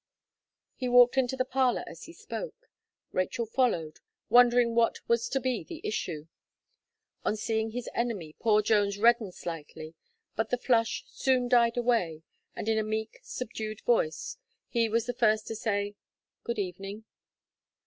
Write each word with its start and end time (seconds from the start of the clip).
He 0.73 0.89
walked 0.89 1.15
into 1.15 1.35
the 1.35 1.45
parlour 1.45 1.83
as 1.85 2.05
he 2.05 2.13
spoke; 2.13 2.71
Rachel 3.11 3.45
followed, 3.45 3.99
wondering 4.29 4.73
what 4.73 4.97
was 5.07 5.29
to 5.29 5.39
be 5.39 5.63
the 5.63 5.79
issue. 5.83 6.25
On 7.23 7.35
seeing 7.35 7.69
his 7.69 7.87
enemy, 7.93 8.35
poor 8.39 8.63
Jones 8.63 8.97
reddened 8.97 9.35
slightly 9.35 9.93
but 10.35 10.49
the 10.49 10.57
flush 10.57 11.03
soon 11.05 11.47
died 11.47 11.77
away, 11.77 12.23
and 12.55 12.67
in 12.67 12.79
a 12.79 12.83
meek, 12.83 13.19
subdued 13.21 13.81
voice, 13.81 14.37
he 14.69 14.89
was 14.89 15.05
the 15.05 15.13
first 15.13 15.45
to 15.49 15.55
say 15.55 15.93
"good 16.43 16.57
evening." 16.57 17.03